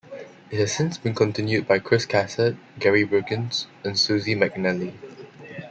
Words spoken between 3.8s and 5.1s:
and Susie MacNelly.